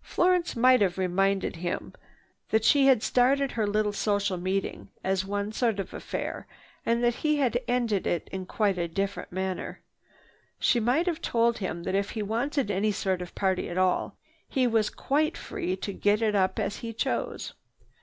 [0.00, 1.92] Florence might have reminded him
[2.48, 6.46] that she had started her little social meeting as one sort of affair
[6.86, 9.82] and that he had ended it in quite a different manner.
[10.58, 14.16] She might have told him that if he wanted any sort of party at all,
[14.48, 17.52] he was quite free to get it up as he chose.